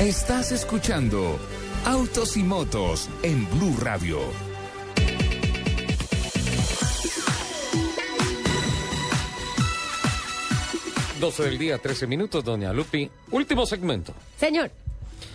Estás 0.00 0.50
escuchando 0.50 1.38
Autos 1.84 2.36
y 2.36 2.42
Motos 2.42 3.08
en 3.22 3.48
Blue 3.50 3.76
Radio. 3.80 4.18
Doce 11.20 11.44
del 11.44 11.58
día, 11.58 11.78
13 11.78 12.08
minutos, 12.08 12.42
doña 12.42 12.72
Lupi. 12.72 13.08
Último 13.30 13.64
segmento. 13.64 14.12
Señor. 14.38 14.72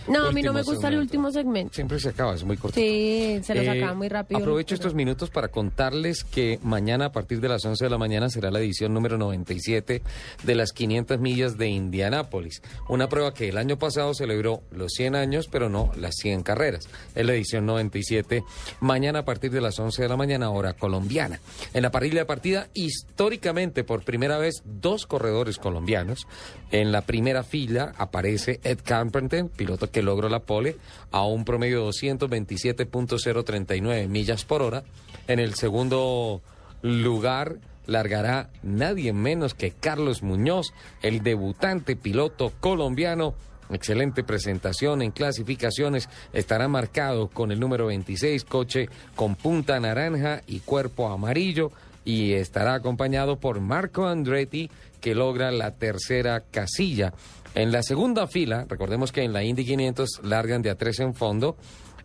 No, 0.08 0.26
a 0.26 0.32
mí 0.32 0.42
no 0.42 0.52
me 0.52 0.62
gusta 0.62 0.88
el 0.88 0.98
último 0.98 1.30
segmento. 1.30 1.74
Siempre 1.74 1.98
se 2.00 2.10
acaba, 2.10 2.34
es 2.34 2.44
muy 2.44 2.56
corto. 2.56 2.74
Sí, 2.80 3.40
se 3.42 3.54
los 3.54 3.64
Eh, 3.64 3.70
acaba 3.70 3.94
muy 3.94 4.08
rápido. 4.08 4.38
Aprovecho 4.40 4.74
estos 4.74 4.94
minutos 4.94 5.30
para 5.30 5.48
contarles 5.48 6.24
que 6.24 6.58
mañana 6.62 7.06
a 7.06 7.12
partir 7.12 7.40
de 7.40 7.48
las 7.48 7.64
11 7.64 7.84
de 7.84 7.90
la 7.90 7.98
mañana 7.98 8.28
será 8.28 8.50
la 8.50 8.58
edición 8.60 8.94
número 8.94 9.18
97 9.18 10.02
de 10.44 10.54
las 10.54 10.72
500 10.72 11.20
millas 11.20 11.58
de 11.58 11.68
Indianápolis. 11.68 12.62
Una 12.88 13.08
prueba 13.08 13.34
que 13.34 13.48
el 13.48 13.58
año 13.58 13.78
pasado 13.78 14.14
celebró 14.14 14.62
los 14.70 14.92
100 14.92 15.14
años, 15.16 15.48
pero 15.50 15.68
no 15.68 15.90
las 15.96 16.14
100 16.16 16.42
carreras. 16.42 16.88
Es 17.14 17.26
la 17.26 17.34
edición 17.34 17.66
97, 17.66 18.42
mañana 18.80 19.20
a 19.20 19.24
partir 19.24 19.50
de 19.50 19.60
las 19.60 19.78
11 19.78 20.02
de 20.02 20.08
la 20.08 20.16
mañana, 20.16 20.50
hora 20.50 20.74
colombiana. 20.74 21.40
En 21.74 21.82
la 21.82 21.90
parrilla 21.90 22.20
de 22.20 22.24
partida, 22.26 22.68
históricamente 22.74 23.84
por 23.84 24.02
primera 24.04 24.38
vez, 24.38 24.62
dos 24.64 25.06
corredores 25.06 25.58
colombianos. 25.58 26.26
En 26.70 26.92
la 26.92 27.02
primera 27.02 27.42
fila 27.42 27.92
aparece 27.96 28.60
Ed 28.62 28.78
Carpenter, 28.84 29.46
piloto 29.48 29.90
que 29.90 29.97
logró 30.02 30.28
la 30.28 30.40
pole 30.40 30.76
a 31.10 31.24
un 31.24 31.44
promedio 31.44 31.84
de 31.84 31.90
227.039 31.90 34.08
millas 34.08 34.44
por 34.44 34.62
hora. 34.62 34.84
En 35.26 35.38
el 35.38 35.54
segundo 35.54 36.40
lugar 36.82 37.56
largará 37.86 38.50
nadie 38.62 39.12
menos 39.12 39.54
que 39.54 39.72
Carlos 39.72 40.22
Muñoz, 40.22 40.72
el 41.02 41.22
debutante 41.22 41.96
piloto 41.96 42.52
colombiano. 42.60 43.34
Excelente 43.70 44.24
presentación 44.24 45.02
en 45.02 45.10
clasificaciones. 45.10 46.08
Estará 46.32 46.68
marcado 46.68 47.28
con 47.28 47.52
el 47.52 47.60
número 47.60 47.86
26, 47.86 48.44
coche 48.44 48.88
con 49.14 49.34
punta 49.34 49.78
naranja 49.78 50.42
y 50.46 50.60
cuerpo 50.60 51.08
amarillo. 51.08 51.70
Y 52.04 52.32
estará 52.32 52.74
acompañado 52.74 53.38
por 53.38 53.60
Marco 53.60 54.06
Andretti, 54.06 54.70
que 55.00 55.14
logra 55.14 55.50
la 55.50 55.72
tercera 55.72 56.42
casilla. 56.50 57.12
En 57.54 57.72
la 57.72 57.82
segunda 57.82 58.26
fila, 58.26 58.66
recordemos 58.68 59.12
que 59.12 59.22
en 59.22 59.32
la 59.32 59.42
Indy 59.42 59.64
500 59.64 60.20
largan 60.22 60.62
de 60.62 60.70
a 60.70 60.76
tres 60.76 61.00
en 61.00 61.14
fondo, 61.14 61.56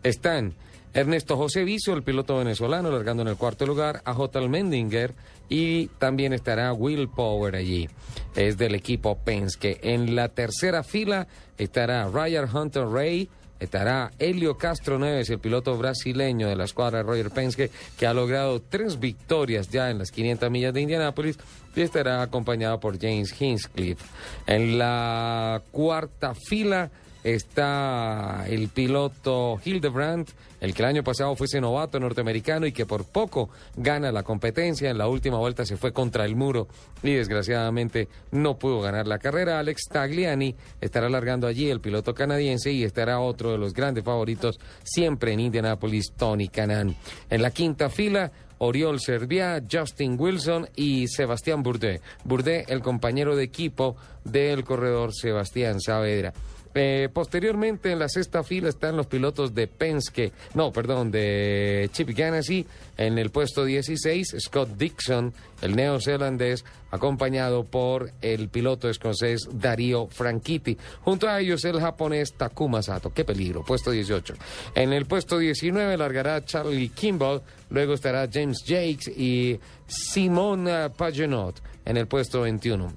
están 0.02 0.54
Ernesto 0.94 1.36
José 1.36 1.64
Viso, 1.64 1.92
el 1.92 2.04
piloto 2.04 2.36
venezolano, 2.38 2.90
largando 2.90 3.22
en 3.22 3.28
el 3.28 3.36
cuarto 3.36 3.66
lugar, 3.66 4.00
a 4.04 4.14
J. 4.14 4.48
Mendinger 4.48 5.12
y 5.48 5.88
también 5.98 6.32
estará 6.32 6.72
Will 6.72 7.08
Power 7.08 7.56
allí. 7.56 7.88
Es 8.36 8.58
del 8.58 8.76
equipo 8.76 9.18
Penske. 9.18 9.80
En 9.82 10.14
la 10.14 10.28
tercera 10.28 10.84
fila 10.84 11.26
estará 11.58 12.08
Ryan 12.08 12.48
Hunter 12.56 12.86
Ray, 12.86 13.28
estará 13.64 14.10
Helio 14.18 14.56
Castro 14.56 14.98
Neves, 14.98 15.30
el 15.30 15.38
piloto 15.38 15.76
brasileño 15.76 16.48
de 16.48 16.56
la 16.56 16.64
escuadra 16.64 17.02
Roger 17.02 17.30
Penske, 17.30 17.70
que 17.98 18.06
ha 18.06 18.14
logrado 18.14 18.60
tres 18.60 18.98
victorias 19.00 19.68
ya 19.68 19.90
en 19.90 19.98
las 19.98 20.10
500 20.10 20.50
millas 20.50 20.72
de 20.72 20.80
Indianápolis 20.82 21.38
y 21.74 21.80
estará 21.80 22.22
acompañado 22.22 22.78
por 22.80 22.98
James 23.00 23.34
Hinchcliffe. 23.38 24.04
En 24.46 24.78
la 24.78 25.62
cuarta 25.70 26.34
fila 26.34 26.90
está 27.24 28.44
el 28.46 28.68
piloto 28.68 29.58
Hildebrand, 29.64 30.28
el 30.60 30.74
que 30.74 30.82
el 30.82 30.88
año 30.88 31.02
pasado 31.02 31.34
fuese 31.34 31.60
novato 31.60 31.98
norteamericano 31.98 32.66
y 32.66 32.72
que 32.72 32.86
por 32.86 33.04
poco 33.06 33.50
gana 33.76 34.12
la 34.12 34.22
competencia. 34.22 34.90
En 34.90 34.98
la 34.98 35.08
última 35.08 35.38
vuelta 35.38 35.64
se 35.64 35.76
fue 35.76 35.92
contra 35.92 36.24
el 36.26 36.36
muro 36.36 36.68
y 37.02 37.14
desgraciadamente 37.14 38.08
no 38.30 38.58
pudo 38.58 38.80
ganar 38.80 39.06
la 39.06 39.18
carrera. 39.18 39.58
Alex 39.58 39.88
Tagliani 39.90 40.54
estará 40.80 41.08
largando 41.08 41.46
allí 41.46 41.70
el 41.70 41.80
piloto 41.80 42.14
canadiense 42.14 42.70
y 42.70 42.84
estará 42.84 43.18
otro 43.20 43.52
de 43.52 43.58
los 43.58 43.72
grandes 43.72 44.04
favoritos 44.04 44.60
siempre 44.82 45.32
en 45.32 45.40
Indianapolis, 45.40 46.12
Tony 46.16 46.48
Canan. 46.48 46.94
En 47.30 47.42
la 47.42 47.50
quinta 47.50 47.88
fila 47.88 48.30
Oriol 48.58 49.00
Serviá, 49.00 49.62
Justin 49.70 50.16
Wilson 50.18 50.68
y 50.76 51.08
Sebastián 51.08 51.62
Bourdais. 51.62 52.00
Bourdais, 52.24 52.64
el 52.68 52.80
compañero 52.80 53.34
de 53.36 53.44
equipo 53.44 53.96
del 54.24 54.64
corredor 54.64 55.12
Sebastián 55.14 55.80
Saavedra. 55.80 56.32
Eh, 56.74 57.08
posteriormente, 57.12 57.92
en 57.92 58.00
la 58.00 58.08
sexta 58.08 58.42
fila 58.42 58.68
están 58.68 58.96
los 58.96 59.06
pilotos 59.06 59.54
de 59.54 59.68
Penske, 59.68 60.32
no, 60.54 60.72
perdón, 60.72 61.10
de 61.10 61.88
Chip 61.92 62.10
Ganassi, 62.10 62.66
en 62.96 63.18
el 63.18 63.30
puesto 63.30 63.64
16, 63.64 64.36
Scott 64.40 64.70
Dixon, 64.76 65.32
el 65.62 65.76
neozelandés, 65.76 66.64
acompañado 66.90 67.64
por 67.64 68.12
el 68.22 68.48
piloto 68.48 68.88
escocés 68.88 69.48
Darío 69.52 70.08
Franchitti. 70.08 70.76
Junto 71.02 71.28
a 71.28 71.40
ellos, 71.40 71.64
el 71.64 71.80
japonés 71.80 72.34
Takuma 72.34 72.82
Sato. 72.82 73.12
¡Qué 73.12 73.24
peligro! 73.24 73.64
Puesto 73.64 73.90
18. 73.90 74.34
En 74.74 74.92
el 74.92 75.06
puesto 75.06 75.38
19 75.38 75.96
largará 75.96 76.44
Charlie 76.44 76.88
Kimball, 76.88 77.42
luego 77.70 77.94
estará 77.94 78.28
James 78.32 78.64
Jakes 78.66 79.08
y 79.16 79.58
Simona 79.86 80.88
Pagenot 80.88 81.60
en 81.84 81.96
el 81.96 82.06
puesto 82.06 82.42
21. 82.42 82.92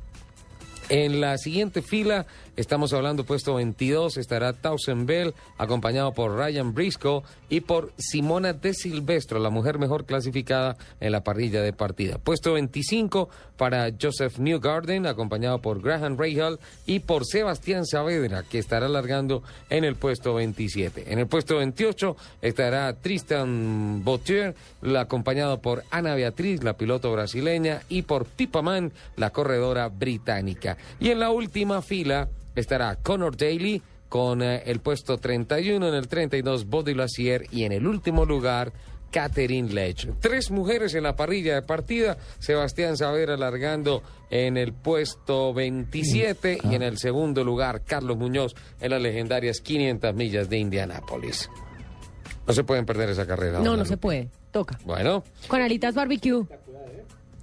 En 0.90 1.20
la 1.20 1.38
siguiente 1.38 1.82
fila, 1.82 2.26
estamos 2.58 2.92
hablando 2.92 3.24
puesto 3.24 3.56
22, 3.56 4.18
estará 4.18 4.52
Towson 4.52 5.06
Bell, 5.06 5.34
acompañado 5.58 6.12
por 6.12 6.36
Ryan 6.36 6.74
Briscoe 6.74 7.22
y 7.50 7.62
por 7.62 7.94
Simona 7.98 8.52
De 8.52 8.74
Silvestro, 8.74 9.40
la 9.40 9.50
mujer 9.50 9.80
mejor 9.80 10.06
clasificada 10.06 10.76
en 11.00 11.14
la 11.14 11.24
parrilla 11.24 11.62
de 11.62 11.72
partida. 11.72 12.18
Puesto 12.18 12.54
25 12.54 13.30
para 13.56 13.90
Joseph 14.00 14.38
Newgarden, 14.40 15.06
acompañado 15.08 15.60
por 15.62 15.82
Graham 15.82 16.18
Rahal 16.18 16.60
y 16.86 17.00
por 17.00 17.26
Sebastián 17.26 17.86
Saavedra, 17.86 18.44
que 18.44 18.60
estará 18.60 18.90
largando 18.90 19.42
en 19.70 19.84
el 19.86 19.96
puesto 19.96 20.34
27. 20.34 21.14
En 21.14 21.20
el 21.20 21.28
puesto 21.28 21.58
28 21.58 22.18
estará 22.42 22.92
Tristan 22.94 24.04
Bautier, 24.04 24.56
la- 24.82 25.02
acompañado 25.02 25.62
por 25.62 25.84
Ana 25.90 26.16
Beatriz, 26.16 26.64
la 26.64 26.76
piloto 26.76 27.12
brasileña, 27.12 27.82
y 27.88 28.02
por 28.02 28.26
Pippa 28.26 28.62
Mann, 28.62 28.92
la 29.16 29.30
corredora 29.30 29.88
británica. 29.88 30.76
Y 31.00 31.12
en 31.12 31.20
la 31.20 31.30
última 31.32 31.82
fila 31.82 32.28
estará 32.62 32.96
Connor 32.96 33.36
Daly 33.36 33.82
con 34.10 34.42
eh, 34.42 34.64
el 34.66 34.80
puesto 34.80 35.18
31, 35.18 35.88
en 35.88 35.94
el 35.94 36.08
32 36.08 36.66
Body 36.68 36.94
Lassier 36.94 37.46
y 37.52 37.64
en 37.64 37.72
el 37.72 37.86
último 37.88 38.26
lugar 38.26 38.72
Catherine 39.12 39.72
Lech. 39.72 40.14
Tres 40.20 40.52
mujeres 40.52 40.94
en 40.94 41.04
la 41.04 41.16
parrilla 41.16 41.56
de 41.56 41.62
partida. 41.62 42.18
Sebastián 42.40 42.98
Saavedra 42.98 43.38
largando 43.38 44.04
en 44.30 44.58
el 44.58 44.74
puesto 44.74 45.54
27 45.54 46.60
y 46.70 46.76
en 46.76 46.82
el 46.82 46.98
segundo 46.98 47.44
lugar 47.44 47.84
Carlos 47.86 48.18
Muñoz 48.18 48.56
en 48.80 48.92
las 48.92 49.02
legendarias 49.02 49.62
500 49.62 50.14
millas 50.14 50.50
de 50.50 50.58
Indianápolis. 50.58 51.50
No 52.46 52.54
se 52.54 52.64
pueden 52.64 52.86
perder 52.86 53.10
esa 53.10 53.26
carrera. 53.26 53.60
No, 53.60 53.72
doña 53.72 53.78
no 53.78 53.86
se 53.86 53.98
puede. 53.98 54.30
Toca. 54.52 54.80
Bueno, 54.86 55.24
Con 55.48 55.62
alitas 55.62 55.94
barbecue. 55.94 56.46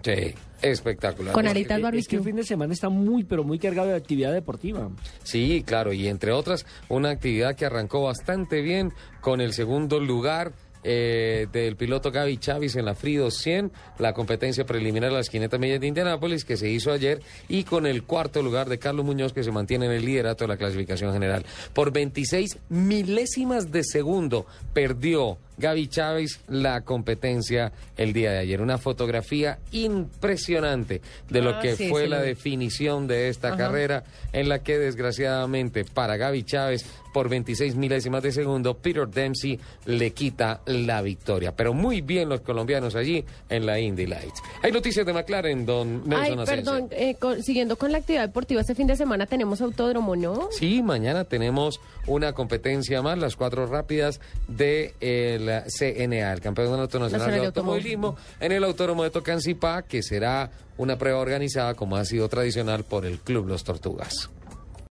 Sí, 0.04 0.34
espectacular. 0.62 1.32
Con 1.34 1.46
alitas 1.46 1.72
Es 1.72 1.78
que 1.78 1.82
barbecue. 1.82 2.18
el 2.18 2.24
fin 2.24 2.36
de 2.36 2.44
semana 2.44 2.72
está 2.72 2.88
muy, 2.88 3.24
pero 3.24 3.42
muy 3.44 3.58
cargado 3.58 3.88
de 3.88 3.96
actividad 3.96 4.32
deportiva. 4.32 4.90
Sí, 5.22 5.64
claro, 5.66 5.92
y 5.92 6.06
entre 6.08 6.30
otras, 6.32 6.64
una 6.88 7.10
actividad 7.10 7.56
que 7.56 7.66
arrancó 7.66 8.02
bastante 8.04 8.60
bien 8.62 8.92
con 9.20 9.40
el 9.40 9.52
segundo 9.52 9.98
lugar 10.00 10.52
eh, 10.84 11.46
del 11.52 11.76
piloto 11.76 12.10
Gaby 12.12 12.36
Chávez 12.38 12.76
en 12.76 12.84
la 12.84 12.94
Free 12.94 13.16
200, 13.16 13.76
la 13.98 14.12
competencia 14.12 14.64
preliminar 14.66 15.10
de 15.10 15.16
las 15.16 15.28
500 15.30 15.58
millas 15.58 15.80
de 15.80 15.86
Indianápolis 15.86 16.44
que 16.44 16.56
se 16.56 16.68
hizo 16.70 16.92
ayer, 16.92 17.20
y 17.48 17.64
con 17.64 17.86
el 17.86 18.04
cuarto 18.04 18.42
lugar 18.42 18.68
de 18.68 18.78
Carlos 18.78 19.04
Muñoz 19.04 19.32
que 19.32 19.42
se 19.42 19.50
mantiene 19.50 19.86
en 19.86 19.92
el 19.92 20.04
liderato 20.04 20.44
de 20.44 20.48
la 20.48 20.56
clasificación 20.56 21.12
general. 21.12 21.44
Por 21.72 21.90
26 21.92 22.58
milésimas 22.68 23.72
de 23.72 23.82
segundo 23.82 24.46
perdió 24.72 25.38
Gaby 25.56 25.86
Chávez 25.88 26.40
la 26.48 26.80
competencia 26.82 27.72
el 27.96 28.12
día 28.12 28.32
de 28.32 28.38
ayer. 28.38 28.60
Una 28.60 28.76
fotografía 28.76 29.58
impresionante 29.70 31.00
de 31.30 31.42
lo 31.42 31.50
Ah, 31.50 31.60
que 31.60 31.76
sí, 31.76 31.88
fue 31.88 32.02
sí 32.04 32.08
la 32.08 32.20
definición 32.20 33.06
de 33.06 33.28
esta 33.28 33.48
Ajá. 33.48 33.56
carrera 33.56 34.04
en 34.32 34.48
la 34.48 34.62
que 34.64 34.78
desgraciadamente 34.78 35.84
para 35.84 36.16
Gaby 36.16 36.42
Chávez 36.42 36.84
por 37.12 37.28
26 37.28 37.76
milésimas 37.76 38.24
de 38.24 38.32
segundo 38.32 38.74
Peter 38.76 39.06
Dempsey 39.06 39.60
le 39.86 40.10
quita 40.10 40.60
la 40.66 40.73
victoria. 41.02 41.54
Pero 41.54 41.72
muy 41.74 42.00
bien 42.00 42.28
los 42.28 42.40
colombianos 42.40 42.94
allí 42.94 43.24
en 43.48 43.66
la 43.66 43.78
Indy 43.80 44.06
Lights. 44.06 44.42
Hay 44.62 44.72
noticias 44.72 45.04
de 45.06 45.12
McLaren, 45.12 45.64
don 45.66 46.08
Nelson 46.08 46.40
Ay, 46.40 46.46
perdón, 46.46 46.88
eh, 46.90 47.14
con- 47.16 47.42
siguiendo 47.42 47.76
con 47.76 47.92
la 47.92 47.98
actividad 47.98 48.22
deportiva, 48.26 48.60
este 48.60 48.74
fin 48.74 48.86
de 48.86 48.96
semana 48.96 49.26
tenemos 49.26 49.60
autódromo, 49.60 50.16
¿no? 50.16 50.48
Sí, 50.50 50.82
mañana 50.82 51.24
tenemos 51.24 51.80
una 52.06 52.32
competencia 52.32 53.02
más, 53.02 53.18
las 53.18 53.36
cuatro 53.36 53.66
rápidas 53.66 54.20
de 54.48 54.94
el 55.00 55.62
CNA, 55.70 56.32
el 56.32 56.40
Campeonato 56.40 56.98
Nacional 56.98 57.02
Nacional 57.12 57.30
de 57.34 57.40
de 57.40 57.46
Automovilismo, 57.46 58.16
en 58.40 58.52
el 58.52 58.64
Autódromo 58.64 59.04
de 59.04 59.10
Tocancipá, 59.10 59.82
que 59.82 60.02
será 60.02 60.50
una 60.76 60.98
prueba 60.98 61.18
organizada 61.20 61.74
como 61.74 61.96
ha 61.96 62.04
sido 62.04 62.28
tradicional 62.28 62.84
por 62.84 63.06
el 63.06 63.18
Club 63.18 63.46
Los 63.46 63.62
Tortugas. 63.64 64.30